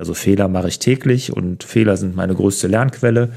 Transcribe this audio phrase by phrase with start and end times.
[0.00, 3.28] Also Fehler mache ich täglich und Fehler sind meine größte Lernquelle.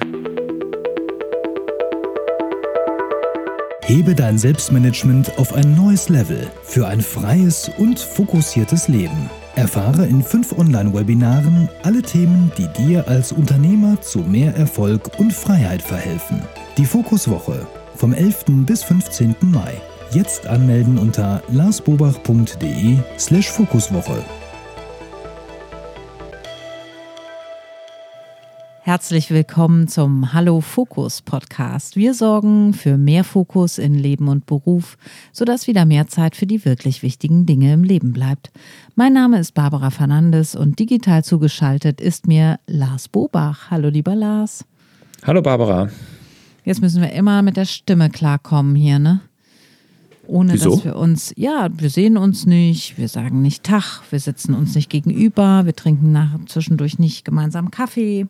[3.82, 9.29] Hebe dein Selbstmanagement auf ein neues Level für ein freies und fokussiertes Leben.
[9.57, 15.82] Erfahre in fünf Online-Webinaren alle Themen, die dir als Unternehmer zu mehr Erfolg und Freiheit
[15.82, 16.41] verhelfen.
[16.77, 17.68] Die Fokuswoche
[17.98, 18.45] vom 11.
[18.66, 19.36] bis 15.
[19.41, 19.73] Mai.
[20.11, 23.00] Jetzt anmelden unter larsbobach.de
[28.86, 31.96] Herzlich willkommen zum Hallo Fokus Podcast.
[31.96, 34.98] Wir sorgen für mehr Fokus in Leben und Beruf,
[35.32, 38.52] sodass wieder mehr Zeit für die wirklich wichtigen Dinge im Leben bleibt.
[38.96, 43.72] Mein Name ist Barbara Fernandes und digital zugeschaltet ist mir Lars Bobach.
[43.72, 44.66] Hallo lieber Lars.
[45.26, 45.88] Hallo Barbara.
[46.66, 49.22] Jetzt müssen wir immer mit der Stimme klarkommen hier, ne?
[50.28, 50.72] Ohne Wieso?
[50.72, 54.76] dass wir uns, ja, wir sehen uns nicht, wir sagen nicht Tag, wir sitzen uns
[54.76, 58.28] nicht gegenüber, wir trinken nach, zwischendurch nicht gemeinsam Kaffee.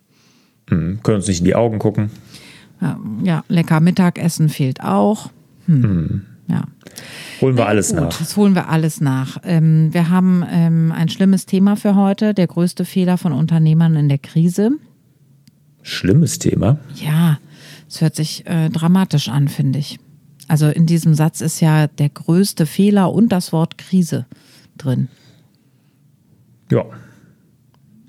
[0.69, 2.09] Hm, können uns nicht in die Augen gucken.
[3.23, 5.29] Ja, lecker Mittagessen fehlt auch.
[5.67, 6.23] Hm.
[6.47, 6.65] Ja.
[7.39, 8.17] Holen wir alles gut, nach.
[8.17, 9.37] Das holen wir alles nach.
[9.43, 14.09] Ähm, wir haben ähm, ein schlimmes Thema für heute, der größte Fehler von Unternehmern in
[14.09, 14.71] der Krise.
[15.81, 16.77] Schlimmes Thema.
[16.95, 17.39] Ja,
[17.87, 19.99] es hört sich äh, dramatisch an, finde ich.
[20.47, 24.25] Also in diesem Satz ist ja der größte Fehler und das Wort Krise
[24.77, 25.07] drin.
[26.69, 26.85] Ja.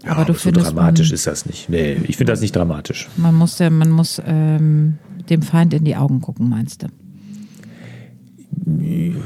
[0.05, 1.69] Ja, Aber du so findest, dramatisch man- ist das nicht.
[1.69, 3.08] Nee, ich finde das nicht dramatisch.
[3.16, 4.98] Man muss, ja- man muss ähm,
[5.30, 6.88] dem Feind in die Augen gucken, meinst du?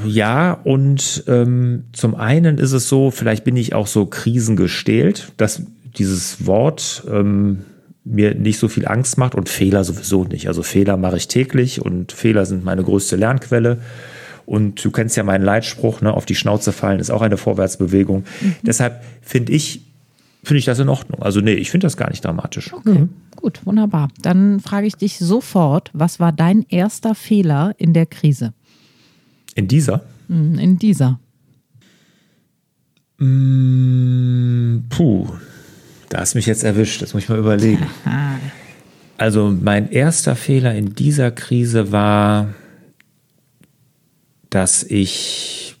[0.05, 5.61] Ja, und ähm, zum einen ist es so, vielleicht bin ich auch so krisengestählt, dass
[5.97, 7.59] dieses Wort ähm,
[8.03, 10.47] mir nicht so viel Angst macht und Fehler sowieso nicht.
[10.47, 13.79] Also Fehler mache ich täglich und Fehler sind meine größte Lernquelle.
[14.45, 18.23] Und du kennst ja meinen Leitspruch, ne, auf die Schnauze fallen ist auch eine Vorwärtsbewegung.
[18.63, 19.85] Deshalb finde ich,
[20.43, 21.21] finde ich das in Ordnung.
[21.21, 22.73] Also nee, ich finde das gar nicht dramatisch.
[22.73, 24.09] Okay, gut, wunderbar.
[24.21, 28.53] Dann frage ich dich sofort, was war dein erster Fehler in der Krise?
[29.55, 30.03] In dieser?
[30.27, 31.19] Hm, In dieser.
[33.17, 35.27] Mm, puh,
[36.09, 37.01] da hast mich jetzt erwischt.
[37.01, 37.85] Das muss ich mal überlegen.
[39.17, 42.53] Also mein erster Fehler in dieser Krise war,
[44.49, 45.75] dass ich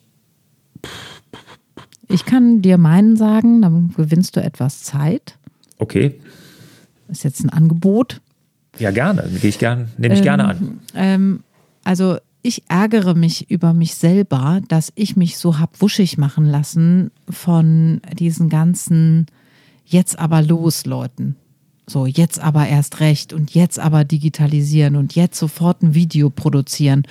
[2.09, 5.37] Ich kann dir meinen sagen, dann gewinnst du etwas Zeit.
[5.77, 6.19] okay,
[7.07, 8.19] Ist jetzt ein Angebot.
[8.79, 10.79] ja gerne, gehe ich gern, nehme ich gerne an.
[10.95, 11.43] Ähm,
[11.83, 17.11] also ich ärgere mich über mich selber, dass ich mich so hab wuschig machen lassen
[17.29, 19.27] von diesen ganzen
[19.85, 21.35] jetzt aber los Leuten.
[21.87, 27.03] So, jetzt aber erst recht und jetzt aber digitalisieren und jetzt sofort ein Video produzieren.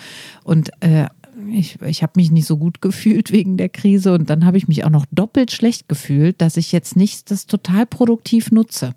[0.44, 1.06] Und äh,
[1.52, 4.68] ich, ich habe mich nicht so gut gefühlt wegen der Krise und dann habe ich
[4.68, 8.94] mich auch noch doppelt schlecht gefühlt, dass ich jetzt nicht das total produktiv nutze.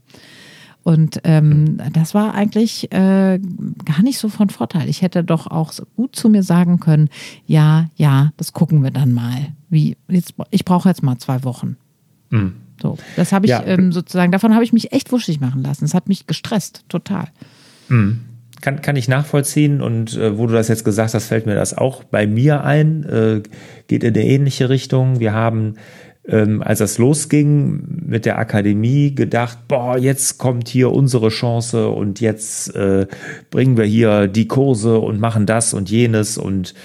[0.84, 3.40] Und ähm, das war eigentlich äh,
[3.86, 4.90] gar nicht so von Vorteil.
[4.90, 7.10] Ich hätte doch auch gut zu mir sagen können,
[7.46, 9.50] ja, ja, das gucken wir dann mal.
[9.70, 11.78] Wie jetzt, ich brauche jetzt mal zwei Wochen.
[12.82, 13.64] So, das habe ich Ja.
[13.64, 15.86] ähm, sozusagen, davon habe ich mich echt wuschig machen lassen.
[15.86, 17.28] Es hat mich gestresst, total.
[18.62, 21.76] Kann, kann ich nachvollziehen und äh, wo du das jetzt gesagt hast, fällt mir das
[21.76, 23.42] auch bei mir ein, äh,
[23.88, 25.20] geht in eine ähnliche Richtung.
[25.20, 25.76] Wir haben,
[26.28, 32.22] ähm, als das losging mit der Akademie, gedacht, boah, jetzt kommt hier unsere Chance und
[32.22, 33.08] jetzt äh,
[33.50, 36.76] bringen wir hier die Kurse und machen das und jenes und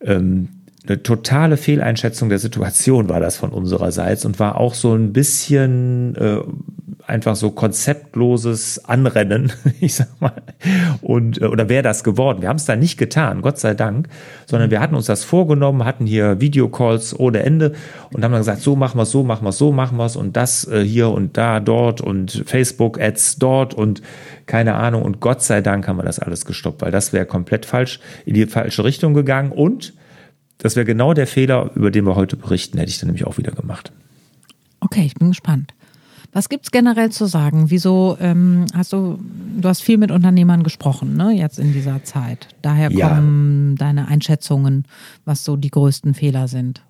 [0.00, 0.48] ähm,
[0.86, 6.16] eine totale Fehleinschätzung der Situation war das von unsererseits und war auch so ein bisschen
[6.16, 6.38] äh,
[7.06, 10.42] einfach so konzeptloses Anrennen, ich sag mal.
[11.00, 12.42] Und äh, oder wäre das geworden?
[12.42, 14.08] Wir haben es da nicht getan, Gott sei Dank,
[14.46, 17.72] sondern wir hatten uns das vorgenommen, hatten hier Videocalls ohne Ende
[18.12, 20.06] und haben dann gesagt, so machen wir es, so machen wir es, so machen wir
[20.06, 24.02] es und das äh, hier und da dort und Facebook-Ads dort und
[24.46, 25.02] keine Ahnung.
[25.02, 28.34] Und Gott sei Dank haben wir das alles gestoppt, weil das wäre komplett falsch in
[28.34, 29.94] die falsche Richtung gegangen und
[30.58, 33.36] das wäre genau der Fehler, über den wir heute berichten, hätte ich dann nämlich auch
[33.36, 33.92] wieder gemacht.
[34.78, 35.74] Okay, ich bin gespannt.
[36.34, 37.70] Was gibt's generell zu sagen?
[37.70, 39.18] Wieso ähm, hast du,
[39.60, 42.48] du hast viel mit Unternehmern gesprochen, ne, jetzt in dieser Zeit.
[42.62, 43.08] Daher Ja.
[43.08, 44.84] kommen deine Einschätzungen,
[45.26, 46.82] was so die größten Fehler sind.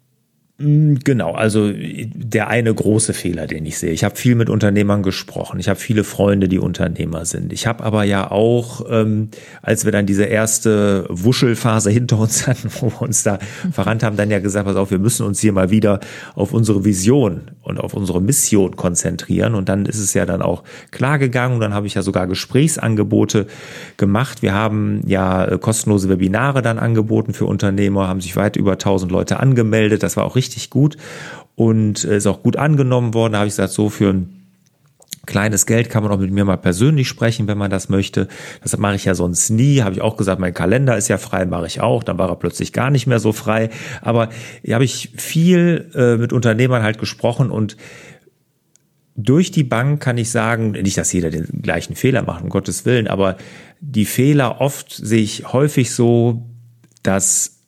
[0.64, 3.91] Genau, also der eine große Fehler, den ich sehe.
[3.91, 5.59] Ich habe viel mit Unternehmern gesprochen.
[5.59, 7.53] Ich habe viele Freunde, die Unternehmer sind.
[7.53, 9.31] Ich habe aber ja auch, ähm,
[9.61, 13.41] als wir dann diese erste Wuschelphase hinter uns hatten, wo wir uns da
[13.73, 15.99] verrannt haben, dann ja gesagt, pass auf, wir müssen uns hier mal wieder
[16.37, 19.56] auf unsere Vision und auf unsere Mission konzentrieren.
[19.56, 20.62] Und dann ist es ja dann auch
[20.93, 21.55] klar gegangen.
[21.55, 23.47] Und dann habe ich ja sogar Gesprächsangebote
[23.97, 24.43] gemacht.
[24.43, 29.11] Wir haben ja äh, kostenlose Webinare dann angeboten für Unternehmer, haben sich weit über 1000
[29.11, 30.05] Leute angemeldet.
[30.05, 30.96] Das war auch richtig gut
[31.54, 33.32] und äh, ist auch gut angenommen worden.
[33.32, 34.43] Da habe ich gesagt, so für ein
[35.25, 38.26] Kleines Geld kann man auch mit mir mal persönlich sprechen, wenn man das möchte.
[38.60, 39.82] Das mache ich ja sonst nie.
[39.82, 42.02] Habe ich auch gesagt, mein Kalender ist ja frei, mache ich auch.
[42.02, 43.70] Dann war er plötzlich gar nicht mehr so frei.
[44.00, 44.31] Aber
[44.64, 47.76] hier habe ich viel äh, mit Unternehmern halt gesprochen und
[49.14, 52.84] durch die Bank kann ich sagen, nicht, dass jeder den gleichen Fehler macht, um Gottes
[52.87, 53.37] Willen, aber
[53.81, 56.46] die Fehler oft sehe ich häufig so,
[57.02, 57.62] dass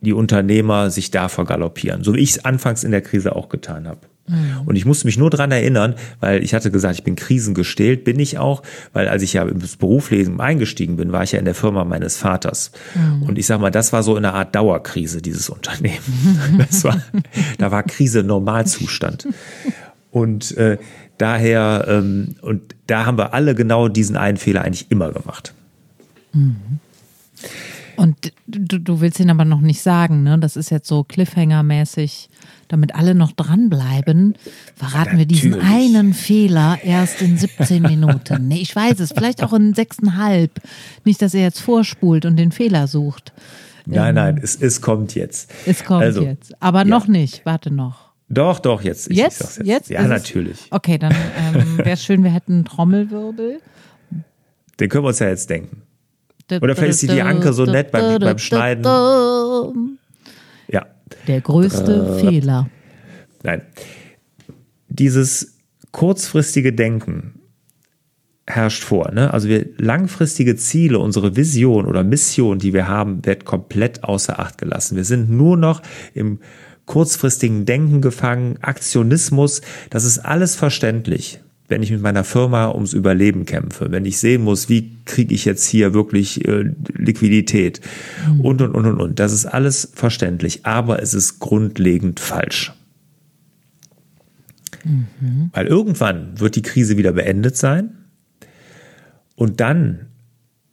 [0.00, 3.88] die Unternehmer sich da vergaloppieren, so wie ich es anfangs in der Krise auch getan
[3.88, 4.00] habe.
[4.66, 8.18] Und ich musste mich nur dran erinnern, weil ich hatte gesagt, ich bin krisengestählt, bin
[8.18, 8.62] ich auch,
[8.92, 12.16] weil als ich ja ins Berufsleben eingestiegen bin, war ich ja in der Firma meines
[12.16, 12.72] Vaters.
[12.94, 13.22] Mhm.
[13.22, 15.98] Und ich sag mal, das war so eine Art Dauerkrise, dieses Unternehmen.
[16.58, 17.00] Das war,
[17.58, 19.28] da war Krise Normalzustand.
[20.10, 20.78] Und äh,
[21.16, 25.54] daher, ähm, und da haben wir alle genau diesen einen Fehler eigentlich immer gemacht.
[26.32, 26.80] Mhm.
[27.98, 30.38] Und du, du willst ihn aber noch nicht sagen, ne?
[30.38, 32.28] Das ist jetzt so Cliffhanger-mäßig,
[32.68, 34.36] damit alle noch dranbleiben.
[34.76, 38.46] Verraten wir diesen einen Fehler erst in 17 Minuten.
[38.46, 40.60] Nee, ich weiß es, vielleicht auch in sechseinhalb.
[41.04, 43.32] Nicht, dass er jetzt vorspult und den Fehler sucht.
[43.84, 45.50] Nein, ähm, nein, es, es kommt jetzt.
[45.66, 46.54] Es kommt also, jetzt.
[46.62, 46.84] Aber ja.
[46.84, 48.12] noch nicht, warte noch.
[48.28, 49.10] Doch, doch, jetzt.
[49.10, 49.40] Ich, jetzt?
[49.40, 49.66] jetzt?
[49.66, 49.90] jetzt?
[49.90, 50.68] Ja, natürlich.
[50.70, 53.60] Okay, dann ähm, wäre es schön, wir hätten einen Trommelwirbel.
[54.78, 55.82] Den können wir uns ja jetzt denken.
[56.50, 58.84] Oder vielleicht ist die Anke so nett beim, beim Schneiden.
[60.68, 60.86] Ja.
[61.26, 62.68] Der größte äh, Fehler.
[63.42, 63.62] Nein.
[64.88, 65.58] Dieses
[65.92, 67.34] kurzfristige Denken
[68.46, 69.10] herrscht vor.
[69.12, 69.32] Ne?
[69.32, 74.58] Also wir langfristige Ziele, unsere Vision oder Mission, die wir haben, wird komplett außer Acht
[74.58, 74.96] gelassen.
[74.96, 75.82] Wir sind nur noch
[76.14, 76.40] im
[76.86, 79.60] kurzfristigen Denken gefangen, Aktionismus,
[79.90, 84.42] das ist alles verständlich wenn ich mit meiner Firma ums Überleben kämpfe, wenn ich sehen
[84.42, 87.80] muss, wie kriege ich jetzt hier wirklich äh, Liquidität
[88.26, 88.40] mhm.
[88.40, 89.18] und, und, und, und, und.
[89.18, 92.72] Das ist alles verständlich, aber es ist grundlegend falsch.
[94.82, 95.50] Mhm.
[95.52, 97.90] Weil irgendwann wird die Krise wieder beendet sein
[99.36, 100.06] und dann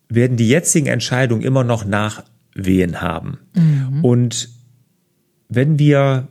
[0.08, 3.40] werden die jetzigen Entscheidungen immer noch Nachwehen haben.
[3.54, 4.04] Mhm.
[4.04, 4.50] Und
[5.50, 6.30] wenn wir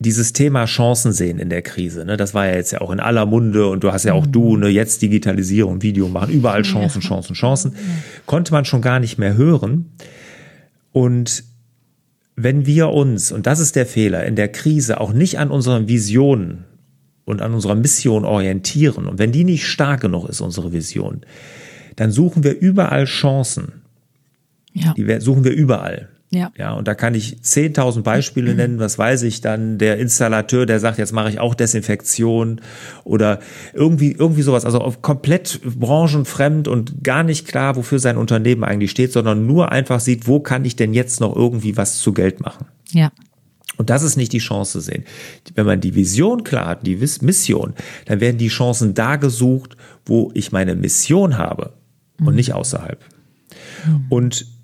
[0.00, 3.00] dieses Thema Chancen sehen in der Krise, ne, das war ja jetzt ja auch in
[3.00, 4.32] aller Munde und du hast ja auch mhm.
[4.32, 7.08] du, ne, jetzt Digitalisierung, Video machen, überall Chancen, ja.
[7.08, 7.78] Chancen, Chancen, ja.
[8.26, 9.86] konnte man schon gar nicht mehr hören.
[10.92, 11.44] Und
[12.36, 15.88] wenn wir uns, und das ist der Fehler, in der Krise auch nicht an unseren
[15.88, 16.64] Visionen
[17.24, 21.22] und an unserer Mission orientieren, und wenn die nicht stark genug ist, unsere Vision,
[21.96, 23.82] dann suchen wir überall Chancen.
[24.72, 24.94] Ja.
[24.94, 26.08] Die suchen wir überall.
[26.30, 26.52] Ja.
[26.58, 28.78] Ja, und da kann ich 10.000 Beispiele nennen.
[28.78, 29.78] Was weiß ich dann?
[29.78, 32.60] Der Installateur, der sagt, jetzt mache ich auch Desinfektion
[33.04, 33.38] oder
[33.72, 34.66] irgendwie, irgendwie sowas.
[34.66, 40.00] Also komplett branchenfremd und gar nicht klar, wofür sein Unternehmen eigentlich steht, sondern nur einfach
[40.00, 42.66] sieht, wo kann ich denn jetzt noch irgendwie was zu Geld machen?
[42.90, 43.10] Ja.
[43.78, 45.04] Und das ist nicht die Chance sehen.
[45.54, 47.74] Wenn man die Vision klar hat, die Mission,
[48.06, 51.74] dann werden die Chancen da gesucht, wo ich meine Mission habe
[52.18, 52.34] und mhm.
[52.34, 53.02] nicht außerhalb.
[53.86, 54.06] Mhm.
[54.08, 54.57] Und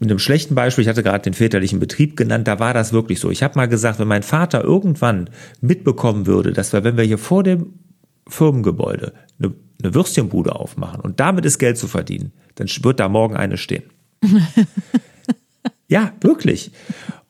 [0.00, 3.20] mit einem schlechten Beispiel, ich hatte gerade den väterlichen Betrieb genannt, da war das wirklich
[3.20, 3.30] so.
[3.30, 5.28] Ich habe mal gesagt, wenn mein Vater irgendwann
[5.60, 7.74] mitbekommen würde, dass wir, wenn wir hier vor dem
[8.26, 13.36] Firmengebäude eine, eine Würstchenbude aufmachen und damit ist Geld zu verdienen, dann wird da morgen
[13.36, 13.84] eine stehen.
[15.86, 16.72] ja, wirklich.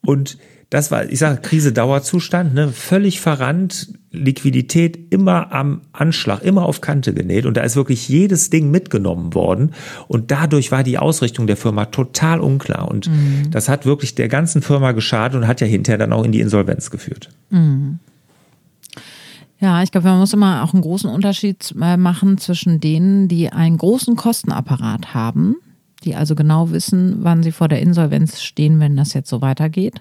[0.03, 0.39] Und
[0.71, 6.81] das war, ich sage, Krise Dauerzustand, ne, völlig verrannt, Liquidität immer am Anschlag, immer auf
[6.81, 9.73] Kante genäht und da ist wirklich jedes Ding mitgenommen worden
[10.07, 13.51] und dadurch war die Ausrichtung der Firma total unklar und mhm.
[13.51, 16.41] das hat wirklich der ganzen Firma geschadet und hat ja hinterher dann auch in die
[16.41, 17.31] Insolvenz geführt.
[17.51, 17.99] Mhm.
[19.59, 23.51] Ja, ich glaube, man muss immer auch einen großen Unterschied äh, machen zwischen denen, die
[23.51, 25.57] einen großen Kostenapparat haben,
[26.05, 30.01] die also genau wissen, wann sie vor der Insolvenz stehen, wenn das jetzt so weitergeht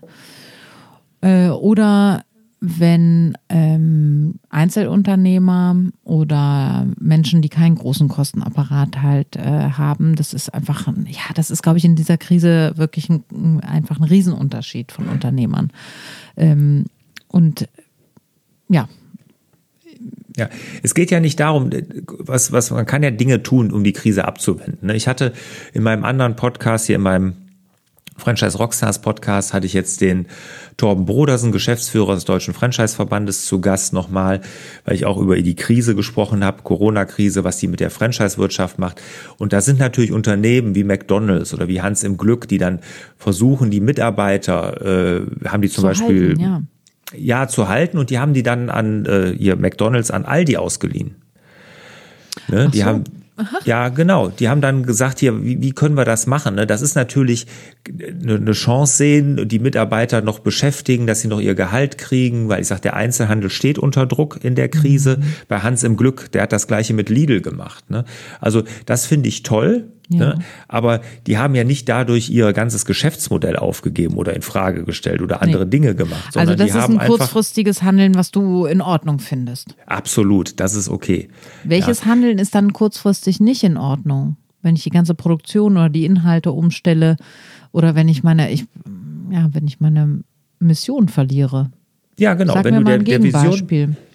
[1.22, 2.24] äh, oder
[2.62, 10.88] wenn ähm, Einzelunternehmer oder Menschen, die keinen großen Kostenapparat halt äh, haben, das ist einfach,
[10.88, 15.72] ja, das ist, glaube ich, in dieser Krise wirklich ein, einfach ein Riesenunterschied von Unternehmern.
[16.36, 16.88] Ähm,
[17.30, 17.70] und
[18.68, 18.90] ja.
[20.36, 20.50] Ja,
[20.84, 21.70] es geht ja nicht darum,
[22.08, 24.88] was, was, man kann ja Dinge tun, um die Krise abzuwenden.
[24.88, 24.96] Ne?
[24.96, 25.34] Ich hatte
[25.74, 27.36] in meinem anderen Podcast hier, in meinem
[28.18, 30.28] Franchise Rockstars Podcast hatte ich jetzt den
[30.80, 34.42] Torben Brodersen, Geschäftsführer des Deutschen Franchise-Verbandes, zu Gast nochmal,
[34.86, 39.02] weil ich auch über die Krise gesprochen habe, Corona-Krise, was die mit der Franchise-Wirtschaft macht.
[39.38, 42.80] Und da sind natürlich Unternehmen wie McDonalds oder wie Hans im Glück, die dann
[43.18, 46.62] versuchen, die Mitarbeiter, äh, haben die zum zu Beispiel halten, ja.
[47.18, 47.48] ja.
[47.48, 51.16] zu halten und die haben die dann an äh, ihr McDonalds an Aldi ausgeliehen.
[52.48, 52.70] Ne?
[52.74, 52.86] Die so.
[52.86, 53.04] haben
[53.66, 54.30] Ja, genau.
[54.30, 56.56] Die haben dann gesagt, hier, wie, wie können wir das machen?
[56.56, 56.68] Ne?
[56.68, 57.48] Das ist natürlich
[57.88, 62.62] eine, eine Chance sehen, die Mitarbeiter noch beschäftigen, dass sie noch ihr Gehalt kriegen, weil
[62.62, 65.18] ich sage, der Einzelhandel steht unter Druck in der Krise.
[65.18, 65.24] Mhm.
[65.48, 67.90] Bei Hans im Glück, der hat das gleiche mit Lidl gemacht.
[67.90, 68.06] Ne?
[68.40, 69.86] Also das finde ich toll.
[70.10, 70.20] Ja.
[70.20, 70.40] Ne?
[70.68, 75.42] Aber die haben ja nicht dadurch ihr ganzes Geschäftsmodell aufgegeben oder in Frage gestellt oder
[75.42, 75.70] andere nee.
[75.70, 76.36] Dinge gemacht.
[76.36, 79.76] Also das ist ein kurzfristiges Handeln, was du in Ordnung findest.
[79.86, 81.30] Absolut, das ist okay.
[81.64, 82.06] Welches ja.
[82.08, 84.36] Handeln ist dann kurzfristig nicht in Ordnung?
[84.62, 87.16] Wenn ich die ganze Produktion oder die Inhalte umstelle
[87.72, 88.66] oder wenn ich meine, ich,
[89.32, 90.22] ja, wenn ich meine
[90.60, 91.72] Mission verliere.
[92.18, 92.54] Ja, genau.
[92.54, 93.80] Sag wenn mir du mal der, ein Gegenbeispiel.
[93.80, 94.09] Der Vision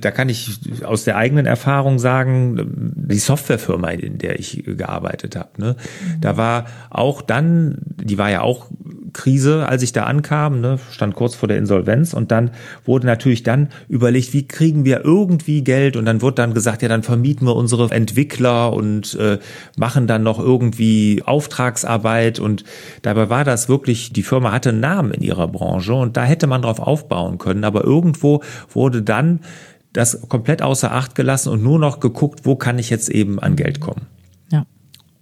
[0.00, 5.50] da kann ich aus der eigenen Erfahrung sagen, die Softwarefirma, in der ich gearbeitet habe,
[5.58, 5.76] ne,
[6.20, 8.66] da war auch dann, die war ja auch
[9.12, 12.50] Krise, als ich da ankam, ne, stand kurz vor der Insolvenz und dann
[12.84, 15.96] wurde natürlich dann überlegt, wie kriegen wir irgendwie Geld?
[15.96, 19.38] Und dann wurde dann gesagt, ja, dann vermieten wir unsere Entwickler und äh,
[19.76, 22.38] machen dann noch irgendwie Auftragsarbeit.
[22.38, 22.64] Und
[23.02, 26.46] dabei war das wirklich, die Firma hatte einen Namen in ihrer Branche und da hätte
[26.46, 29.40] man drauf aufbauen können, aber irgendwo wurde dann
[29.92, 33.56] das komplett außer Acht gelassen und nur noch geguckt, wo kann ich jetzt eben an
[33.56, 34.06] Geld kommen.
[34.50, 34.66] Ja.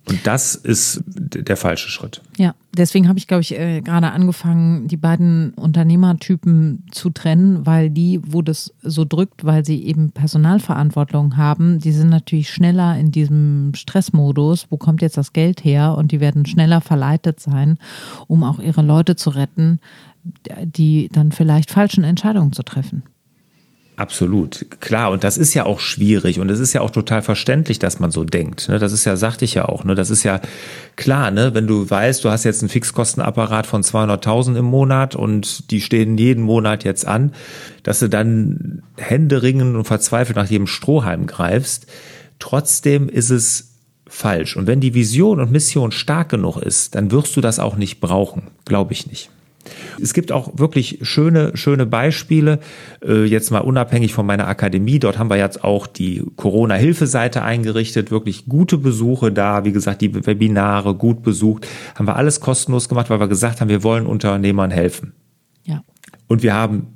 [0.09, 2.23] Und das ist der falsche Schritt.
[2.37, 7.91] Ja, deswegen habe ich, glaube ich, äh, gerade angefangen, die beiden Unternehmertypen zu trennen, weil
[7.91, 13.11] die, wo das so drückt, weil sie eben Personalverantwortung haben, die sind natürlich schneller in
[13.11, 14.67] diesem Stressmodus.
[14.71, 15.97] Wo kommt jetzt das Geld her?
[15.97, 17.79] Und die werden schneller verleitet sein,
[18.29, 19.81] um auch ihre Leute zu retten,
[20.63, 23.03] die dann vielleicht falschen Entscheidungen zu treffen.
[23.99, 25.11] Absolut, klar.
[25.11, 28.11] Und das ist ja auch schwierig und es ist ja auch total verständlich, dass man
[28.11, 28.69] so denkt.
[28.69, 28.79] Ne?
[28.79, 29.95] Das ist ja, sagte ich ja auch, ne?
[29.95, 30.43] das ist ja
[30.97, 31.55] klar, ne?
[31.55, 36.19] wenn du weißt, du hast jetzt einen Fixkostenapparat von 200.000 im Monat und die stehen
[36.19, 37.33] jeden Monat jetzt an,
[37.85, 41.87] dass du dann händeringend und verzweifelt nach jedem Strohhalm greifst.
[42.39, 43.77] Trotzdem ist es
[44.07, 44.59] falsch.
[44.59, 48.01] Und wenn die Vision und Mission stark genug ist, dann wirst du das auch nicht
[48.01, 48.49] brauchen.
[48.67, 49.31] Glaube ich nicht.
[50.01, 52.61] Es gibt auch wirklich schöne, schöne Beispiele,
[53.05, 54.99] äh, jetzt mal unabhängig von meiner Akademie.
[54.99, 60.27] Dort haben wir jetzt auch die Corona-Hilfeseite eingerichtet, wirklich gute Besuche da, wie gesagt, die
[60.27, 64.71] Webinare gut besucht, haben wir alles kostenlos gemacht, weil wir gesagt haben, wir wollen Unternehmern
[64.71, 65.13] helfen.
[65.65, 65.83] Ja.
[66.29, 66.89] Und wir haben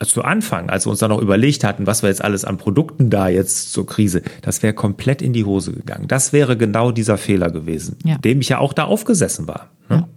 [0.00, 3.10] zu Anfang, als wir uns dann noch überlegt hatten, was wir jetzt alles an Produkten
[3.10, 6.06] da jetzt zur Krise, das wäre komplett in die Hose gegangen.
[6.06, 8.16] Das wäre genau dieser Fehler gewesen, ja.
[8.18, 9.70] dem ich ja auch da aufgesessen war.
[9.88, 9.96] Ne?
[9.96, 10.08] Ja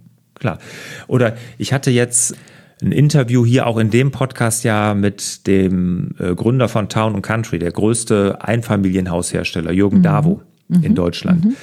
[0.42, 0.58] klar.
[1.06, 2.34] Oder ich hatte jetzt
[2.82, 7.24] ein Interview hier auch in dem Podcast ja mit dem äh, Gründer von Town and
[7.24, 10.02] Country, der größte Einfamilienhaushersteller, Jürgen mhm.
[10.02, 10.82] Davo mhm.
[10.82, 11.44] in Deutschland.
[11.44, 11.56] Mhm.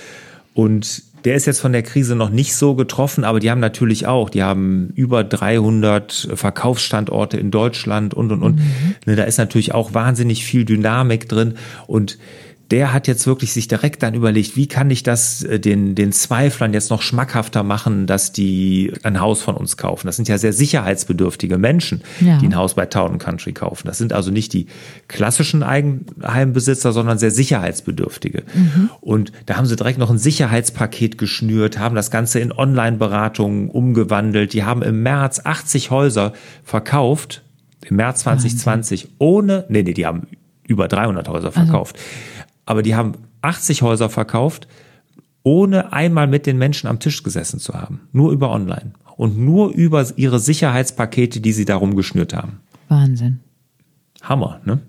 [0.54, 4.08] Und der ist jetzt von der Krise noch nicht so getroffen, aber die haben natürlich
[4.08, 8.56] auch, die haben über 300 Verkaufsstandorte in Deutschland und, und, und.
[8.56, 8.96] Mhm.
[9.06, 11.56] Ne, da ist natürlich auch wahnsinnig viel Dynamik drin
[11.88, 12.18] und
[12.72, 16.12] der hat jetzt wirklich sich direkt dann überlegt, wie kann ich das äh, den, den
[16.12, 20.06] Zweiflern jetzt noch schmackhafter machen, dass die ein Haus von uns kaufen.
[20.08, 22.38] Das sind ja sehr sicherheitsbedürftige Menschen, ja.
[22.38, 23.88] die ein Haus bei Town Country kaufen.
[23.88, 24.68] Das sind also nicht die
[25.08, 28.44] klassischen Eigenheimbesitzer, sondern sehr sicherheitsbedürftige.
[28.54, 28.90] Mhm.
[29.02, 34.54] Und da haben sie direkt noch ein Sicherheitspaket geschnürt, haben das Ganze in Online-Beratungen umgewandelt.
[34.54, 36.34] Die haben im März 80 Häuser
[36.64, 37.42] verkauft,
[37.86, 39.16] im März 2020, Wahnsinn.
[39.18, 40.28] ohne, nee, nee, die haben
[40.70, 41.96] über 300 Häuser also verkauft.
[41.96, 42.39] Also
[42.70, 44.68] aber die haben 80 Häuser verkauft,
[45.42, 48.02] ohne einmal mit den Menschen am Tisch gesessen zu haben.
[48.12, 48.92] Nur über online.
[49.18, 52.60] Und nur über ihre Sicherheitspakete, die sie darum geschnürt haben.
[52.88, 53.40] Wahnsinn.
[54.22, 54.80] Hammer, ne?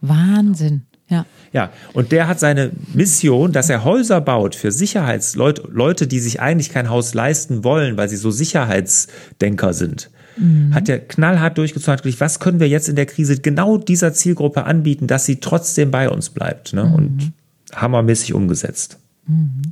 [0.00, 0.82] Wahnsinn.
[1.08, 1.26] Ja.
[1.52, 6.40] Ja, und der hat seine Mission, dass er Häuser baut für Sicherheitsleute, Leute, die sich
[6.40, 10.74] eigentlich kein Haus leisten wollen, weil sie so Sicherheitsdenker sind mhm.
[10.74, 14.64] hat er knallhart durchgezogen, hat was können wir jetzt in der Krise genau dieser Zielgruppe
[14.64, 16.72] anbieten, dass sie trotzdem bei uns bleibt.
[16.72, 16.84] Ne?
[16.84, 16.94] Mhm.
[16.94, 17.32] Und
[17.74, 18.98] hammermäßig umgesetzt.
[19.26, 19.62] Mhm.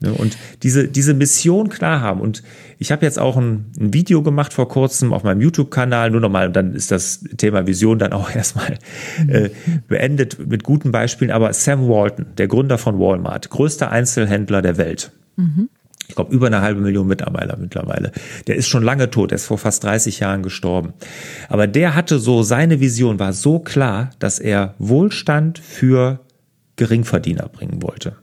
[0.00, 0.12] Ne?
[0.12, 2.20] Und diese, diese Mission klar haben.
[2.20, 2.42] Und
[2.78, 6.50] ich habe jetzt auch ein, ein, Video gemacht vor kurzem auf meinem YouTube-Kanal, nur nochmal,
[6.50, 8.78] dann ist das Thema Vision dann auch erstmal
[9.28, 9.50] äh,
[9.88, 11.30] beendet mit guten Beispielen.
[11.30, 15.12] Aber Sam Walton, der Gründer von Walmart, größter Einzelhändler der Welt.
[15.36, 15.68] Mhm
[16.10, 18.10] ich glaube, über eine halbe Million Mitarbeiter mittlerweile.
[18.48, 20.92] Der ist schon lange tot, er ist vor fast 30 Jahren gestorben.
[21.48, 26.18] Aber der hatte so, seine Vision war so klar, dass er Wohlstand für
[26.74, 28.16] Geringverdiener bringen wollte.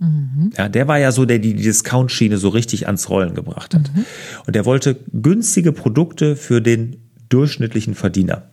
[0.00, 0.50] Mhm.
[0.58, 3.94] Ja, der war ja so, der die, die Discount-Schiene so richtig ans Rollen gebracht hat.
[3.94, 4.04] Mhm.
[4.46, 6.96] Und der wollte günstige Produkte für den
[7.28, 8.50] durchschnittlichen Verdiener.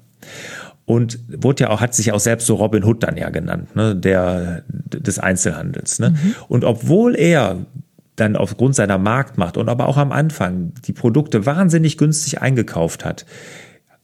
[0.85, 3.95] Und wurde ja auch, hat sich auch selbst so Robin Hood dann ja genannt, ne,
[3.95, 5.99] der des Einzelhandels.
[5.99, 6.11] Ne?
[6.11, 6.35] Mhm.
[6.47, 7.65] Und obwohl er
[8.17, 13.25] dann aufgrund seiner Marktmacht und aber auch am Anfang die Produkte wahnsinnig günstig eingekauft hat,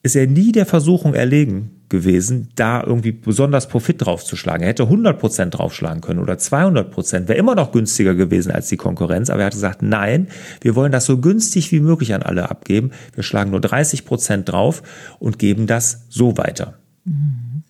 [0.04, 4.64] ist er nie der Versuchung erlegen gewesen, da irgendwie besonders Profit draufzuschlagen.
[4.64, 8.68] Er hätte 100 Prozent draufschlagen können oder 200 Prozent, wäre immer noch günstiger gewesen als
[8.68, 9.30] die Konkurrenz.
[9.30, 10.28] Aber er hat gesagt, nein,
[10.62, 12.92] wir wollen das so günstig wie möglich an alle abgeben.
[13.14, 14.84] Wir schlagen nur 30 Prozent drauf
[15.20, 16.80] und geben das so weiter.
[17.06, 17.63] Mhm.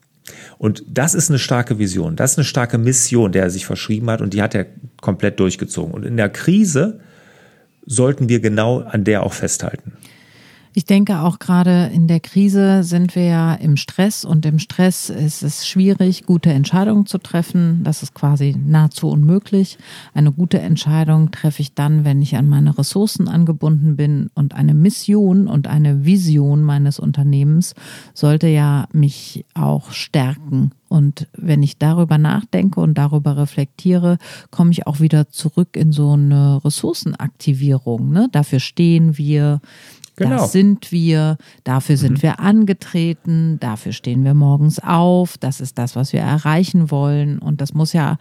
[0.63, 4.09] Und das ist eine starke Vision, das ist eine starke Mission, der er sich verschrieben
[4.09, 4.65] hat und die hat er
[5.01, 5.93] komplett durchgezogen.
[5.93, 7.01] Und in der Krise
[7.85, 9.91] sollten wir genau an der auch festhalten.
[10.75, 15.11] Ich denke auch gerade in der Krise sind wir ja im Stress und im Stress
[15.11, 17.83] ist es schwierig, gute Entscheidungen zu treffen.
[17.83, 19.77] Das ist quasi nahezu unmöglich.
[20.15, 24.73] Eine gute Entscheidung treffe ich dann, wenn ich an meine Ressourcen angebunden bin und eine
[24.73, 27.75] Mission und eine Vision meines Unternehmens
[28.15, 30.71] sollte ja mich auch stärken.
[30.89, 34.17] Und wenn ich darüber nachdenke und darüber reflektiere,
[34.49, 38.11] komme ich auch wieder zurück in so eine Ressourcenaktivierung.
[38.11, 38.27] Ne?
[38.31, 39.59] Dafür stehen wir,
[40.15, 40.37] Genau.
[40.37, 42.21] Das sind wir, dafür sind mhm.
[42.21, 47.39] wir angetreten, dafür stehen wir morgens auf, das ist das, was wir erreichen wollen.
[47.39, 48.17] Und das muss ja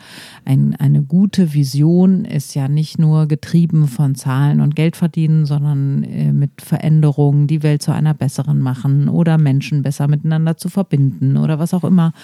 [0.46, 6.02] ein, eine gute Vision ist ja nicht nur getrieben von Zahlen und Geld verdienen, sondern
[6.04, 11.36] äh, mit Veränderungen die Welt zu einer besseren machen oder Menschen besser miteinander zu verbinden
[11.36, 12.14] oder was auch immer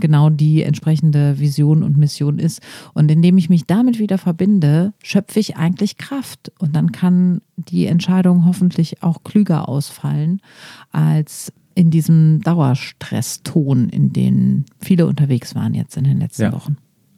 [0.00, 2.60] genau die entsprechende Vision und Mission ist.
[2.92, 6.52] Und indem ich mich damit wieder verbinde, schöpfe ich eigentlich Kraft.
[6.58, 10.40] Und dann kann die Entscheidung hoffentlich auch klüger ausfallen
[10.90, 16.52] als in diesem Dauerstresston, in dem viele unterwegs waren jetzt in den letzten ja.
[16.52, 16.76] Wochen.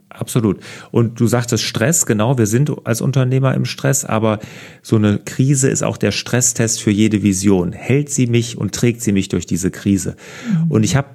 [0.08, 0.60] Absolut.
[0.92, 4.38] Und du sagtest Stress, genau, wir sind als Unternehmer im Stress, aber
[4.80, 7.72] so eine Krise ist auch der Stresstest für jede Vision.
[7.72, 10.16] Hält sie mich und trägt sie mich durch diese Krise?
[10.48, 10.70] Mhm.
[10.70, 11.08] Und ich habe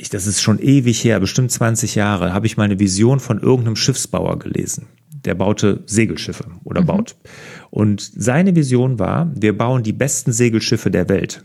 [0.00, 3.76] ich, das ist schon ewig her, bestimmt 20 Jahre, habe ich meine Vision von irgendeinem
[3.76, 4.86] Schiffsbauer gelesen.
[5.24, 6.86] Der baute Segelschiffe oder mhm.
[6.86, 7.16] baut.
[7.70, 11.44] Und seine Vision war, wir bauen die besten Segelschiffe der Welt.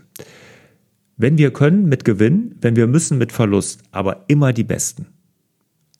[1.16, 5.06] Wenn wir können, mit Gewinn, wenn wir müssen, mit Verlust, aber immer die besten.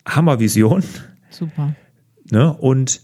[0.07, 0.83] Hammervision.
[1.31, 1.75] Super.
[2.31, 2.53] Ne?
[2.53, 3.01] Und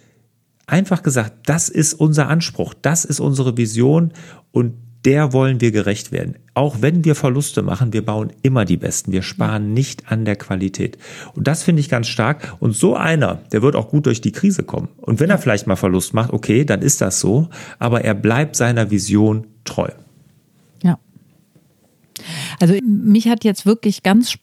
[0.66, 4.12] einfach gesagt, das ist unser Anspruch, das ist unsere Vision
[4.52, 6.36] und der wollen wir gerecht werden.
[6.52, 9.12] Auch wenn wir Verluste machen, wir bauen immer die besten.
[9.12, 10.98] Wir sparen nicht an der Qualität.
[11.34, 12.56] Und das finde ich ganz stark.
[12.60, 14.88] Und so einer, der wird auch gut durch die Krise kommen.
[14.98, 17.48] Und wenn er vielleicht mal Verlust macht, okay, dann ist das so.
[17.78, 19.88] Aber er bleibt seiner Vision treu.
[20.82, 20.98] Ja.
[22.58, 24.34] Also mich hat jetzt wirklich ganz,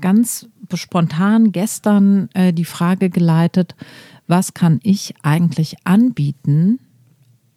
[0.00, 3.74] ganz spontan gestern äh, die Frage geleitet,
[4.26, 6.80] was kann ich eigentlich anbieten,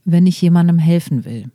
[0.04, 1.50] wenn ich jemandem helfen will?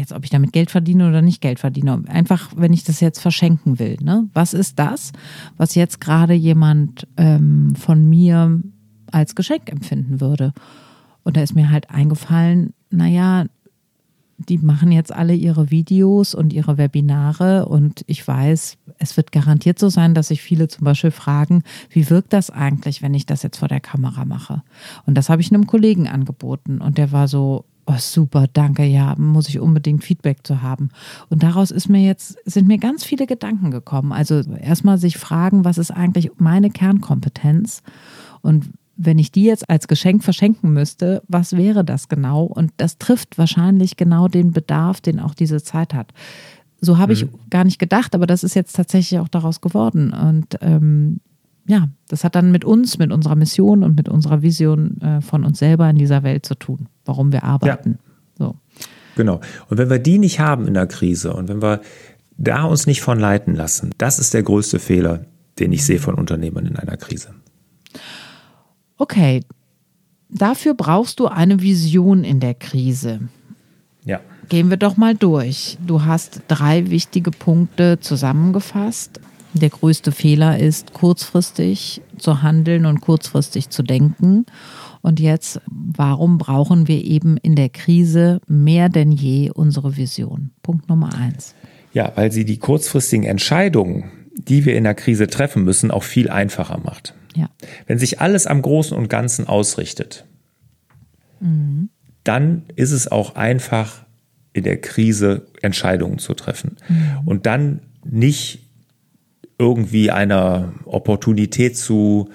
[0.00, 3.20] Jetzt, ob ich damit Geld verdiene oder nicht Geld verdiene, einfach, wenn ich das jetzt
[3.20, 3.96] verschenken will.
[4.02, 4.28] Ne?
[4.34, 5.12] Was ist das,
[5.56, 8.60] was jetzt gerade jemand ähm, von mir
[9.12, 10.52] als Geschenk empfinden würde?
[11.22, 13.44] Und da ist mir halt eingefallen, naja,
[14.48, 19.78] die machen jetzt alle ihre Videos und ihre Webinare und ich weiß, es wird garantiert
[19.78, 23.42] so sein, dass sich viele zum Beispiel fragen, wie wirkt das eigentlich, wenn ich das
[23.42, 24.62] jetzt vor der Kamera mache?
[25.04, 29.14] Und das habe ich einem Kollegen angeboten und der war so, oh super, danke, ja,
[29.16, 30.90] muss ich unbedingt Feedback zu haben.
[31.28, 34.12] Und daraus ist mir jetzt, sind mir ganz viele Gedanken gekommen.
[34.12, 37.82] Also erstmal sich fragen, was ist eigentlich meine Kernkompetenz?
[38.42, 42.44] Und wenn ich die jetzt als Geschenk verschenken müsste, was wäre das genau?
[42.44, 46.12] Und das trifft wahrscheinlich genau den Bedarf, den auch diese Zeit hat.
[46.82, 47.30] So habe ich mhm.
[47.50, 50.12] gar nicht gedacht, aber das ist jetzt tatsächlich auch daraus geworden.
[50.12, 51.20] Und ähm,
[51.66, 55.44] ja, das hat dann mit uns, mit unserer Mission und mit unserer Vision äh, von
[55.44, 57.98] uns selber in dieser Welt zu tun, warum wir arbeiten.
[58.38, 58.46] Ja.
[58.46, 58.56] So.
[59.16, 59.40] Genau.
[59.68, 61.80] Und wenn wir die nicht haben in der Krise und wenn wir
[62.36, 65.26] da uns nicht von leiten lassen, das ist der größte Fehler,
[65.58, 67.34] den ich sehe von Unternehmern in einer Krise.
[68.96, 69.42] Okay,
[70.28, 73.20] dafür brauchst du eine Vision in der Krise.
[74.04, 74.20] Ja.
[74.48, 75.78] Gehen wir doch mal durch.
[75.86, 79.20] Du hast drei wichtige Punkte zusammengefasst.
[79.52, 84.46] Der größte Fehler ist, kurzfristig zu handeln und kurzfristig zu denken.
[85.02, 90.50] Und jetzt, warum brauchen wir eben in der Krise mehr denn je unsere Vision?
[90.62, 91.54] Punkt Nummer eins.
[91.92, 96.30] Ja, weil sie die kurzfristigen Entscheidungen, die wir in der Krise treffen müssen, auch viel
[96.30, 97.14] einfacher macht.
[97.34, 97.48] Ja.
[97.86, 100.26] Wenn sich alles am Großen und Ganzen ausrichtet,
[101.40, 101.88] mhm.
[102.24, 104.04] dann ist es auch einfach,
[104.52, 106.76] in der Krise Entscheidungen zu treffen.
[106.88, 107.20] Mhm.
[107.24, 108.69] Und dann nicht
[109.60, 112.30] irgendwie einer Opportunität zu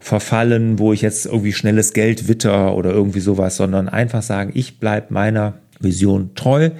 [0.00, 4.78] verfallen, wo ich jetzt irgendwie schnelles Geld witter oder irgendwie sowas, sondern einfach sagen, ich
[4.78, 6.70] bleibe meiner Vision treu.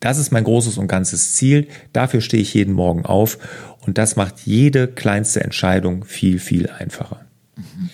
[0.00, 1.68] Das ist mein großes und ganzes Ziel.
[1.92, 3.38] Dafür stehe ich jeden Morgen auf
[3.86, 7.24] und das macht jede kleinste Entscheidung viel, viel einfacher.
[7.56, 7.90] Mhm.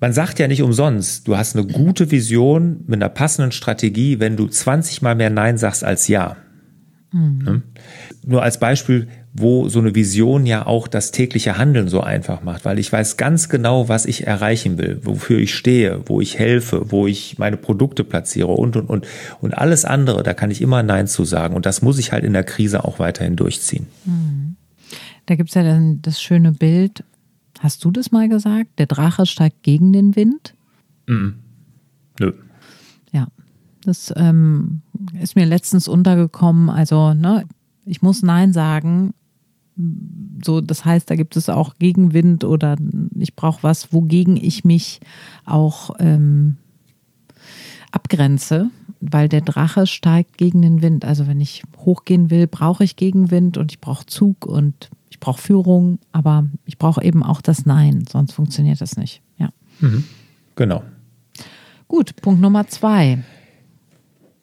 [0.00, 4.36] Man sagt ja nicht umsonst, du hast eine gute Vision mit einer passenden Strategie, wenn
[4.36, 6.36] du 20 mal mehr Nein sagst als Ja.
[7.12, 7.62] Ne?
[8.24, 12.64] Nur als Beispiel, wo so eine Vision ja auch das tägliche Handeln so einfach macht,
[12.64, 16.92] weil ich weiß ganz genau, was ich erreichen will, wofür ich stehe, wo ich helfe,
[16.92, 19.06] wo ich meine Produkte platziere und, und, und.
[19.40, 21.56] Und alles andere, da kann ich immer Nein zu sagen.
[21.56, 23.86] Und das muss ich halt in der Krise auch weiterhin durchziehen.
[25.26, 27.04] Da gibt es ja dann das schöne Bild,
[27.58, 28.78] hast du das mal gesagt?
[28.78, 30.54] Der Drache steigt gegen den Wind?
[32.20, 32.32] Nö.
[33.12, 33.28] Ja,
[33.84, 34.82] das ähm,
[35.20, 36.70] ist mir letztens untergekommen.
[36.70, 37.44] Also, ne,
[37.84, 39.14] ich muss Nein sagen.
[40.44, 42.76] So, das heißt, da gibt es auch Gegenwind oder
[43.16, 45.00] ich brauche was, wogegen ich mich
[45.46, 46.56] auch ähm,
[47.90, 51.04] abgrenze, weil der Drache steigt gegen den Wind.
[51.04, 55.40] Also wenn ich hochgehen will, brauche ich Gegenwind und ich brauche Zug und ich brauche
[55.40, 59.22] Führung, aber ich brauche eben auch das Nein, sonst funktioniert das nicht.
[59.38, 59.50] Ja.
[60.56, 60.82] Genau.
[61.88, 63.22] Gut, Punkt Nummer zwei.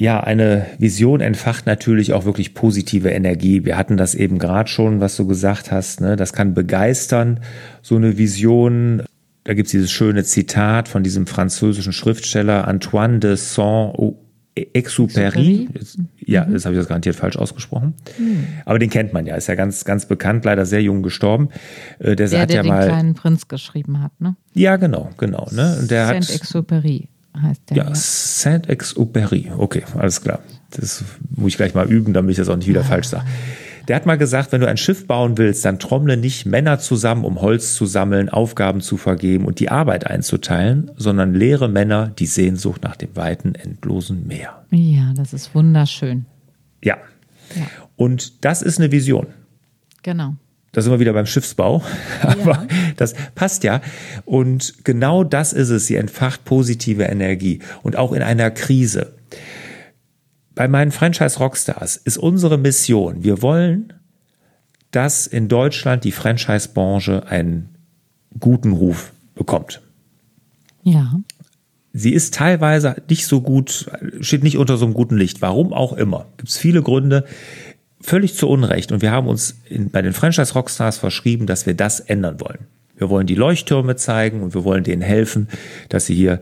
[0.02, 3.66] Ja, eine Vision entfacht natürlich auch wirklich positive Energie.
[3.66, 6.00] Wir hatten das eben gerade schon, was du gesagt hast.
[6.00, 6.16] Ne?
[6.16, 7.42] Das kann begeistern,
[7.82, 9.04] so eine Vision.
[9.44, 15.68] Da gibt's dieses schöne Zitat von diesem französischen Schriftsteller Antoine de Saint-Exupéry.
[16.26, 17.94] Ja, das habe ich das garantiert falsch ausgesprochen.
[18.64, 21.50] Aber den kennt man ja, ist ja ganz, ganz bekannt, leider sehr jung gestorben.
[22.00, 22.88] Äh, Der, Der, hat der ja den mal.
[22.88, 24.38] kleinen Prinz geschrieben hat, ne?
[24.54, 25.50] Ja, genau, genau.
[25.52, 25.76] Ne?
[25.82, 26.08] Und der.
[26.08, 27.10] Saint-Exupéry
[27.42, 27.78] heißt der.
[27.78, 29.52] Ja, Saint-Exupéry.
[29.58, 30.40] Okay, alles klar.
[30.72, 31.04] Das
[31.36, 33.26] muss ich gleich mal üben, damit ich das auch nicht wieder falsch sage.
[33.88, 37.26] Der hat mal gesagt, wenn du ein Schiff bauen willst, dann trommle nicht Männer zusammen,
[37.26, 42.28] um Holz zu sammeln, Aufgaben zu vergeben und die Arbeit einzuteilen, sondern lehre Männer die
[42.28, 44.64] Sehnsucht nach dem weiten, endlosen Meer.
[44.70, 46.28] Ja, das ist wunderschön.
[46.84, 46.98] Ja.
[47.56, 47.66] Ja.
[47.96, 49.26] Und das ist eine Vision.
[50.04, 50.36] Genau.
[50.72, 51.84] Da sind wir wieder beim Schiffsbau.
[52.22, 53.82] Aber das passt ja.
[54.26, 55.88] Und genau das ist es.
[55.88, 57.60] Sie entfacht positive Energie.
[57.82, 59.14] Und auch in einer Krise.
[60.56, 63.94] Bei meinen Franchise Rockstars ist unsere Mission, wir wollen,
[64.92, 67.78] dass in Deutschland die Franchise-Branche einen
[68.40, 69.82] guten Ruf bekommt.
[70.84, 71.22] Ja.
[71.94, 73.90] Sie ist teilweise nicht so gut,
[74.22, 75.42] steht nicht unter so einem guten Licht.
[75.42, 76.28] Warum auch immer.
[76.38, 77.26] Gibt es viele Gründe.
[78.02, 78.92] Völlig zu Unrecht.
[78.92, 82.68] Und wir haben uns in, bei den Franchise Rockstars verschrieben, dass wir das ändern wollen.
[82.98, 85.48] Wir wollen die Leuchttürme zeigen und wir wollen denen helfen,
[85.88, 86.42] dass sie hier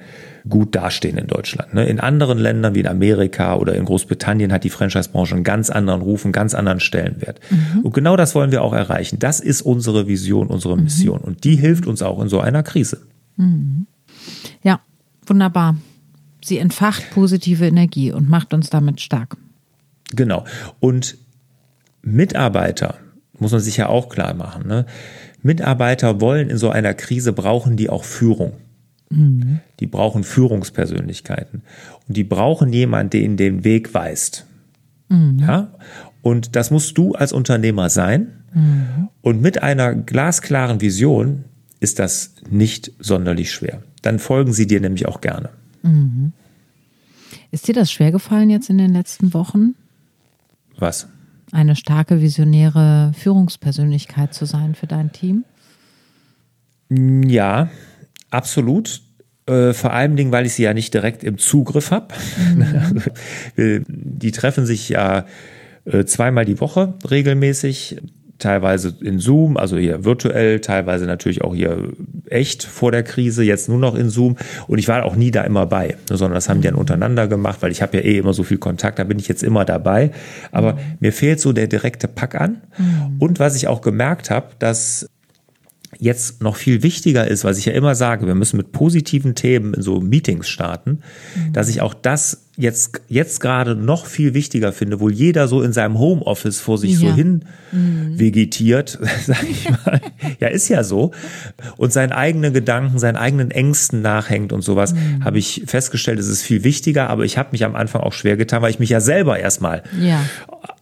[0.50, 1.74] gut dastehen in Deutschland.
[1.74, 1.86] ne?
[1.86, 6.02] In anderen Ländern wie in Amerika oder in Großbritannien hat die Franchise-Branche einen ganz anderen
[6.02, 7.40] Ruf, einen ganz anderen Stellenwert.
[7.84, 9.20] Und genau das wollen wir auch erreichen.
[9.20, 11.20] Das ist unsere Vision, unsere Mission.
[11.20, 13.02] Und die hilft uns auch in so einer Krise.
[14.64, 14.80] Ja,
[15.26, 15.78] wunderbar.
[16.44, 19.38] Sie entfacht positive Energie und macht uns damit stark.
[20.16, 20.46] Genau.
[20.80, 21.18] Und
[22.02, 22.96] Mitarbeiter,
[23.40, 24.86] muss man sich ja auch klar machen, ne?
[25.44, 28.54] Mitarbeiter wollen in so einer Krise, brauchen die auch Führung.
[29.80, 31.62] Die brauchen Führungspersönlichkeiten.
[32.08, 34.46] Und die brauchen jemanden, der ihnen den Weg weist.
[35.10, 35.72] Ja?
[36.22, 38.44] Und das musst du als Unternehmer sein.
[39.22, 41.46] Und mit einer glasklaren Vision
[41.80, 43.82] ist das nicht sonderlich schwer.
[44.02, 45.50] Dann folgen sie dir nämlich auch gerne.
[47.52, 49.76] Ist dir das schwergefallen jetzt in den letzten Wochen,
[50.78, 51.08] Was?
[51.52, 55.46] Eine starke visionäre Führungspersönlichkeit zu sein für dein Team?
[56.90, 57.70] Ja,
[58.30, 59.02] absolut.
[59.46, 62.14] Äh, vor allem Dingen, weil ich sie ja nicht direkt im Zugriff habe.
[63.88, 65.26] die treffen sich ja
[65.86, 67.98] äh, zweimal die Woche regelmäßig,
[68.40, 71.90] teilweise in Zoom, also hier virtuell, teilweise natürlich auch hier
[72.30, 74.36] echt vor der Krise, jetzt nur noch in Zoom.
[74.68, 77.62] Und ich war auch nie da immer bei, sondern das haben die dann untereinander gemacht,
[77.62, 80.12] weil ich habe ja eh immer so viel Kontakt, da bin ich jetzt immer dabei.
[80.52, 82.62] Aber mir fehlt so der direkte Pack an.
[83.20, 85.10] Und was ich auch gemerkt habe, dass
[86.00, 89.74] jetzt noch viel wichtiger ist, was ich ja immer sage, wir müssen mit positiven Themen
[89.74, 91.00] in so Meetings starten,
[91.54, 95.74] dass ich auch das jetzt, jetzt gerade noch viel wichtiger finde, wo jeder so in
[95.74, 97.14] seinem Homeoffice vor sich so Ja.
[97.16, 97.46] hin
[98.16, 100.02] vegetiert, sag ich mal.
[100.40, 101.12] ja, ist ja so.
[101.78, 106.42] Und seinen eigenen Gedanken, seinen eigenen Ängsten nachhängt und sowas, habe ich festgestellt, es ist
[106.44, 109.02] viel wichtiger, aber ich habe mich am Anfang auch schwer getan, weil ich mich ja
[109.02, 110.24] selber erstmal Ja.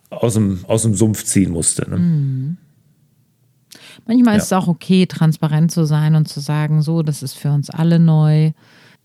[0.10, 1.90] aus dem, aus dem Sumpf ziehen musste.
[1.90, 2.56] Ne?
[4.08, 4.38] Manchmal Ja.
[4.38, 7.70] ist es auch okay, transparent zu sein und zu sagen, so, das ist für uns
[7.70, 8.52] alle neu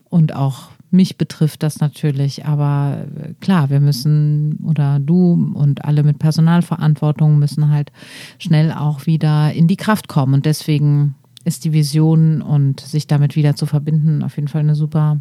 [0.09, 2.45] und auch mich betrifft das natürlich.
[2.45, 7.91] Aber äh, klar, wir müssen oder du und alle mit Personalverantwortung müssen halt
[8.37, 10.33] schnell auch wieder in die Kraft kommen.
[10.33, 14.75] Und deswegen ist die Vision und sich damit wieder zu verbinden auf jeden Fall eine
[14.75, 15.19] super,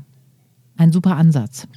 [0.77, 1.69] ein super Ansatz.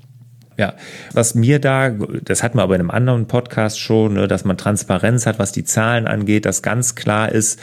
[0.58, 0.74] Ja,
[1.14, 4.58] was mir da, das hatten wir aber in einem anderen Podcast schon, ne, dass man
[4.58, 7.60] Transparenz hat, was die Zahlen angeht, dass ganz klar ist,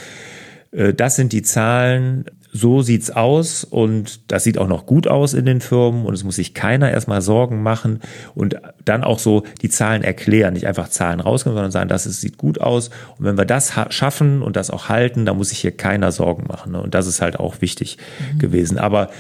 [0.73, 5.35] äh, das sind die Zahlen, so sieht's aus und das sieht auch noch gut aus
[5.35, 8.01] in den Firmen und es muss sich keiner erstmal Sorgen machen
[8.35, 12.21] und dann auch so die Zahlen erklären, nicht einfach Zahlen rausgeben, sondern sagen, das ist,
[12.21, 15.61] sieht gut aus und wenn wir das schaffen und das auch halten, dann muss sich
[15.61, 16.83] hier keiner Sorgen machen ne?
[16.83, 17.99] und das ist halt auch wichtig
[18.35, 18.39] mhm.
[18.41, 18.79] gewesen.
[18.79, 19.11] Aber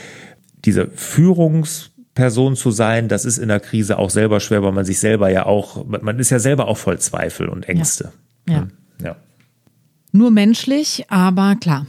[0.64, 0.88] diese
[2.20, 5.30] Führungsperson zu sein, das ist in der Krise auch selber schwer, weil man sich selber
[5.30, 8.12] ja auch, man ist ja selber auch voll Zweifel und Ängste.
[8.48, 8.54] ja.
[8.54, 8.68] ja.
[9.02, 9.16] ja.
[10.12, 11.87] Nur menschlich, aber klar,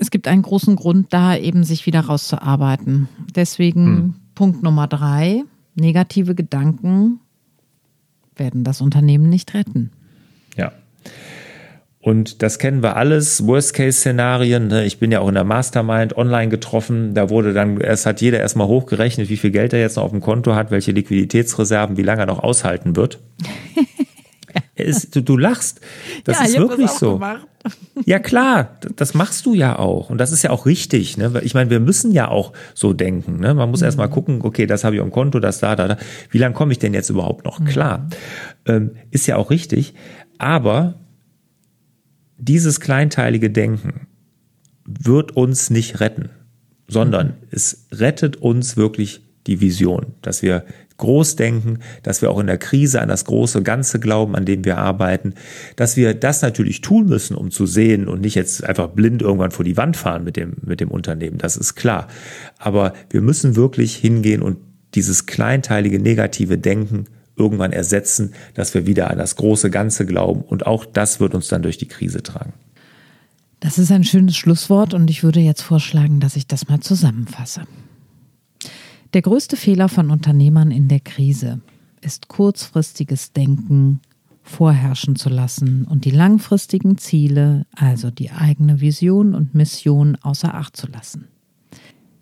[0.00, 3.08] es gibt einen großen Grund da, eben sich wieder rauszuarbeiten.
[3.36, 4.14] Deswegen hm.
[4.34, 5.44] Punkt Nummer drei,
[5.76, 7.20] negative Gedanken
[8.34, 9.92] werden das Unternehmen nicht retten.
[10.56, 10.72] Ja.
[12.08, 14.68] Und das kennen wir alles, Worst-Case-Szenarien.
[14.68, 14.86] Ne?
[14.86, 17.12] Ich bin ja auch in der Mastermind online getroffen.
[17.12, 20.10] Da wurde dann, es hat jeder erstmal hochgerechnet, wie viel Geld er jetzt noch auf
[20.12, 23.18] dem Konto hat, welche Liquiditätsreserven, wie lange er noch aushalten wird.
[24.74, 25.82] ist, du, du lachst.
[26.24, 27.14] Das ja, ist wirklich so.
[27.14, 27.46] Gemacht.
[28.06, 30.08] Ja klar, das machst du ja auch.
[30.08, 31.18] Und das ist ja auch richtig.
[31.18, 31.42] Ne?
[31.44, 33.38] Ich meine, wir müssen ja auch so denken.
[33.38, 33.52] Ne?
[33.52, 33.84] Man muss mhm.
[33.84, 35.98] erst mal gucken, okay, das habe ich am Konto, das da, da, da.
[36.30, 37.60] Wie lange komme ich denn jetzt überhaupt noch?
[37.60, 37.66] Mhm.
[37.66, 38.08] Klar.
[38.64, 39.92] Ähm, ist ja auch richtig.
[40.38, 40.94] Aber
[42.38, 44.06] dieses kleinteilige Denken
[44.86, 46.30] wird uns nicht retten,
[46.86, 47.34] sondern mhm.
[47.50, 50.64] es rettet uns wirklich die Vision, dass wir
[50.98, 54.64] groß denken, dass wir auch in der Krise an das große Ganze glauben, an dem
[54.64, 55.34] wir arbeiten,
[55.76, 59.52] dass wir das natürlich tun müssen, um zu sehen und nicht jetzt einfach blind irgendwann
[59.52, 61.38] vor die Wand fahren mit dem, mit dem Unternehmen.
[61.38, 62.08] Das ist klar.
[62.58, 64.58] Aber wir müssen wirklich hingehen und
[64.94, 67.04] dieses kleinteilige negative Denken
[67.38, 70.42] irgendwann ersetzen, dass wir wieder an das große Ganze glauben.
[70.42, 72.52] Und auch das wird uns dann durch die Krise tragen.
[73.60, 77.62] Das ist ein schönes Schlusswort und ich würde jetzt vorschlagen, dass ich das mal zusammenfasse.
[79.14, 81.60] Der größte Fehler von Unternehmern in der Krise
[82.00, 84.00] ist kurzfristiges Denken
[84.42, 90.76] vorherrschen zu lassen und die langfristigen Ziele, also die eigene Vision und Mission außer Acht
[90.76, 91.28] zu lassen.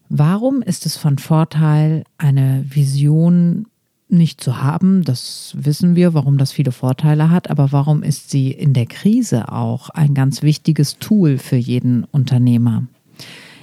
[0.09, 3.67] Warum ist es von Vorteil, eine Vision
[4.09, 5.03] nicht zu haben?
[5.05, 9.53] Das wissen wir, warum das viele Vorteile hat, aber warum ist sie in der Krise
[9.53, 12.85] auch ein ganz wichtiges Tool für jeden Unternehmer?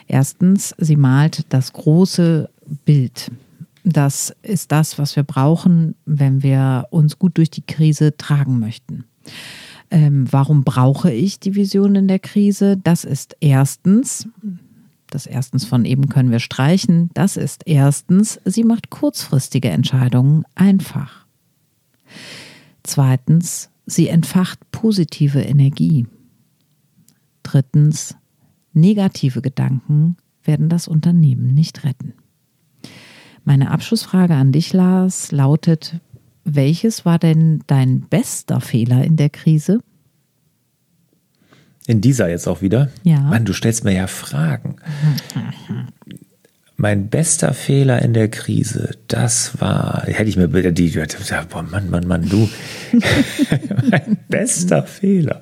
[0.08, 2.50] Erstens, sie malt das große
[2.86, 3.32] Bild.
[3.84, 9.06] Das ist das, was wir brauchen, wenn wir uns gut durch die Krise tragen möchten.
[9.92, 12.78] Ähm, warum brauche ich die Vision in der Krise?
[12.78, 14.28] Das ist erstens,
[15.14, 21.26] das erstens von eben können wir streichen, das ist erstens, sie macht kurzfristige Entscheidungen einfach.
[22.84, 26.08] Zweitens, sie entfacht positive Energie.
[27.44, 28.16] Drittens,
[28.74, 32.14] negative Gedanken werden das Unternehmen nicht retten.
[33.46, 36.00] Meine Abschlussfrage an dich, Lars, lautet,
[36.44, 39.80] welches war denn dein bester Fehler in der Krise?
[41.86, 42.90] In dieser jetzt auch wieder?
[43.04, 43.20] Ja.
[43.20, 44.78] Mann, du stellst mir ja Fragen.
[46.78, 50.98] mein bester Fehler in der Krise, das war, hätte ich mir bitte die,
[51.50, 52.50] boah, Mann, Mann, Mann, du.
[53.92, 55.42] mein bester Fehler.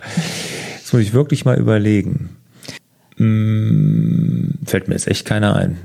[0.81, 2.37] Das muss ich wirklich mal überlegen.
[3.17, 5.77] Hm, fällt mir jetzt echt keiner ein.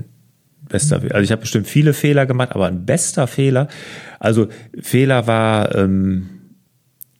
[0.68, 1.14] Bester Fehler.
[1.14, 3.68] Also ich habe bestimmt viele Fehler gemacht, aber ein bester Fehler.
[4.18, 4.48] Also
[4.80, 6.35] Fehler war, ähm,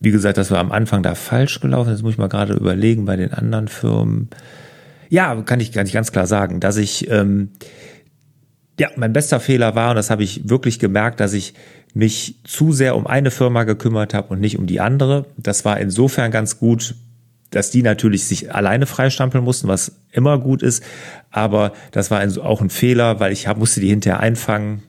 [0.01, 1.91] wie gesagt, das war am Anfang da falsch gelaufen.
[1.91, 4.29] Das muss ich mal gerade überlegen bei den anderen Firmen.
[5.09, 7.51] Ja, kann ich, kann ich ganz klar sagen, dass ich, ähm,
[8.79, 11.55] ja, mein bester Fehler war, und das habe ich wirklich gemerkt, dass ich
[11.95, 15.25] mich zu sehr um eine Firma gekümmert habe und nicht um die andere.
[15.39, 16.95] Das war insofern ganz gut,
[17.51, 20.85] dass die natürlich sich alleine freistampeln mussten, was immer gut ist.
[21.31, 24.83] Aber das war ein, auch ein Fehler, weil ich musste die hinterher einfangen.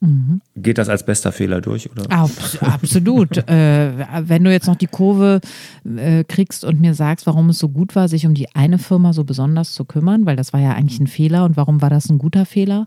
[0.00, 0.40] Mhm.
[0.54, 2.08] Geht das als bester Fehler durch, oder?
[2.10, 3.36] Absolut.
[3.48, 5.40] äh, wenn du jetzt noch die Kurve
[5.84, 9.12] äh, kriegst und mir sagst, warum es so gut war, sich um die eine Firma
[9.12, 11.44] so besonders zu kümmern, weil das war ja eigentlich ein Fehler.
[11.44, 12.86] Und warum war das ein guter Fehler?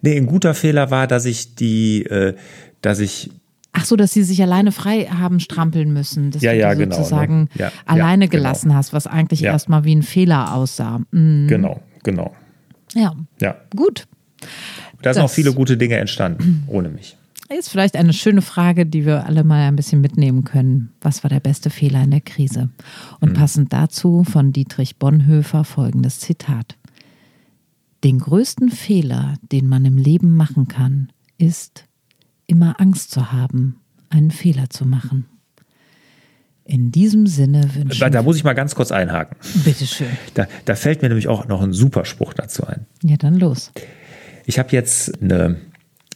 [0.00, 2.34] Nee, ein guter Fehler war, dass ich die, äh,
[2.80, 3.30] dass ich
[3.76, 6.82] Ach so, dass sie sich alleine frei haben strampeln müssen, dass ja, du ja, die
[6.82, 7.48] genau, sozusagen ne?
[7.56, 8.42] ja, alleine genau.
[8.42, 9.50] gelassen hast, was eigentlich ja.
[9.50, 11.00] erstmal wie ein Fehler aussah.
[11.10, 11.48] Mhm.
[11.48, 12.34] Genau, genau.
[12.94, 13.14] Ja.
[13.40, 13.56] Ja.
[13.74, 14.06] Gut.
[15.04, 17.16] Da sind auch viele gute Dinge entstanden, ohne mich.
[17.50, 20.92] Ist vielleicht eine schöne Frage, die wir alle mal ein bisschen mitnehmen können.
[21.02, 22.70] Was war der beste Fehler in der Krise?
[23.20, 23.34] Und mhm.
[23.34, 26.76] passend dazu von Dietrich Bonhoeffer folgendes Zitat.
[28.02, 31.84] Den größten Fehler, den man im Leben machen kann, ist,
[32.46, 33.76] immer Angst zu haben,
[34.08, 35.26] einen Fehler zu machen.
[36.64, 38.10] In diesem Sinne wünsche ich.
[38.10, 39.36] Da muss ich mal ganz kurz einhaken.
[39.64, 40.08] Bitteschön.
[40.32, 42.86] Da, da fällt mir nämlich auch noch ein Superspruch dazu ein.
[43.02, 43.70] Ja, dann los.
[44.46, 45.56] Ich habe jetzt eine,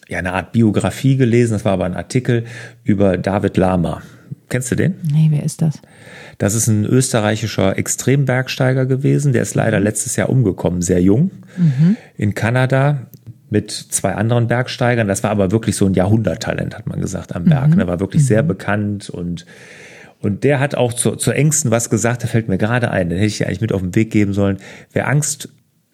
[0.08, 2.44] ja, eine Art Biografie gelesen, das war aber ein Artikel
[2.84, 4.02] über David Lama.
[4.48, 4.94] Kennst du den?
[5.12, 5.80] Nee, wer ist das?
[6.38, 9.32] Das ist ein österreichischer Extrembergsteiger gewesen.
[9.32, 11.96] Der ist leider letztes Jahr umgekommen, sehr jung, mhm.
[12.16, 13.08] in Kanada
[13.50, 15.08] mit zwei anderen Bergsteigern.
[15.08, 17.70] Das war aber wirklich so ein Jahrhunderttalent, hat man gesagt, am Berg.
[17.70, 17.76] Mhm.
[17.76, 18.26] Der war wirklich mhm.
[18.26, 19.46] sehr bekannt und
[20.20, 23.18] und der hat auch zu, zur Ängsten was gesagt, der fällt mir gerade ein, den
[23.18, 24.58] hätte ich eigentlich mit auf den Weg geben sollen.
[24.92, 25.48] Wer Angst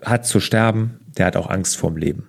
[0.04, 2.28] hat zu sterben, der hat auch Angst vorm Leben.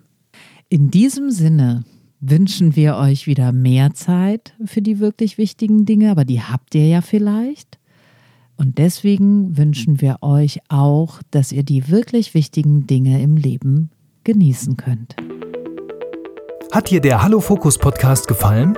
[0.70, 1.84] In diesem Sinne
[2.20, 6.88] wünschen wir euch wieder mehr Zeit für die wirklich wichtigen Dinge, aber die habt ihr
[6.88, 7.78] ja vielleicht.
[8.58, 13.90] Und deswegen wünschen wir euch auch, dass ihr die wirklich wichtigen Dinge im Leben
[14.24, 15.16] genießen könnt.
[16.72, 18.78] Hat dir der Hallo Fokus Podcast gefallen?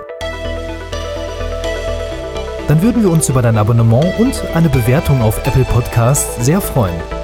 [2.68, 7.17] Dann würden wir uns über dein Abonnement und eine Bewertung auf Apple Podcasts sehr freuen.